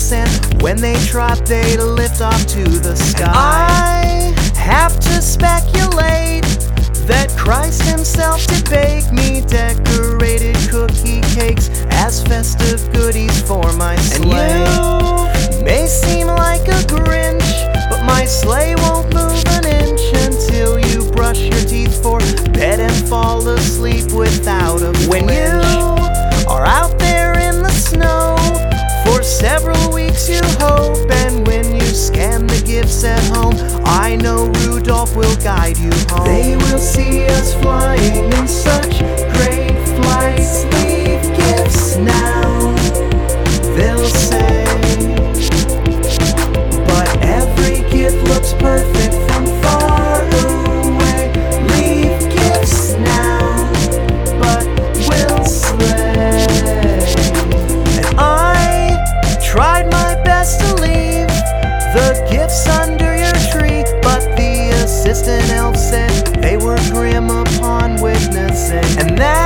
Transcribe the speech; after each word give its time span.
Limitless. 0.00 0.12
And 0.12 0.62
when 0.62 0.76
they 0.76 0.98
drop, 1.06 1.38
they 1.40 1.76
lift 1.76 2.20
off 2.20 2.46
to 2.46 2.64
the 2.64 2.96
sky. 2.96 3.32
I 3.34 4.58
have 4.58 4.98
to 5.00 5.22
speculate 5.22 6.44
that 7.06 7.34
Christ 7.36 7.82
Himself 7.82 8.46
did 8.46 8.68
bake 8.70 9.12
me 9.12 9.40
decorated 9.46 10.56
cookie 10.70 11.20
cakes 11.34 11.68
as 11.90 12.22
festive 12.24 12.92
goodies 12.92 13.42
for 13.42 13.72
my 13.76 13.96
sleigh. 13.96 14.64
And 14.64 15.54
you 15.54 15.64
may 15.64 15.86
seem 15.86 16.26
like 16.28 16.62
a 16.68 16.82
Grinch, 16.86 17.90
but 17.90 18.04
my 18.04 18.24
sleigh 18.24 18.74
won't 18.76 19.12
move 19.12 19.42
an 19.48 19.66
inch 19.66 20.00
until 20.26 20.78
you 20.78 21.10
brush 21.12 21.40
your 21.40 21.60
teeth 21.60 22.02
for 22.02 22.18
bed 22.52 22.80
and 22.80 23.08
fall 23.08 23.46
asleep 23.48 24.12
without 24.12 24.82
a 24.82 24.92
When 25.08 25.28
you 25.28 25.69
ships 32.90 33.04
at 33.04 33.36
home. 33.36 33.54
I 33.84 34.16
know 34.16 34.46
Rudolph 34.64 35.14
will 35.16 35.36
guide 35.36 35.78
you 35.78 35.90
home. 36.10 36.26
They 36.26 36.56
will 36.56 36.78
see 36.78 37.26
us 37.26 37.54
flying 37.54 38.32
in 38.32 38.48
such 38.48 38.98
great 39.34 39.76
flights. 39.96 40.64
Leave 40.74 41.22
gifts 41.36 41.96
now, 41.96 42.74
they'll 43.76 44.04
say. 44.06 44.64
But 46.86 47.22
every 47.22 47.80
gift 47.90 48.22
looks 48.28 48.52
perfect 48.54 49.14
from 49.30 49.46
far 49.62 50.22
away. 50.46 51.32
Leave 51.74 52.20
gifts 52.32 52.94
now, 52.94 53.72
but 54.40 54.66
we'll 55.08 55.44
sleigh. 55.44 56.46
And 57.98 58.18
I 58.18 59.38
tried 59.44 59.90
my 59.90 60.14
best 60.24 60.60
to 60.60 60.74
leave 60.74 61.28
the 61.94 62.26
gifts 62.30 62.68
I 62.68 62.79
Justin 65.20 65.50
Elfson. 65.54 66.40
They 66.40 66.56
were 66.56 66.78
grim 66.90 67.28
upon 67.28 68.00
witnessing. 68.00 68.98
And 68.98 69.18
that 69.18 69.39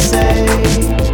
say. 0.00 1.09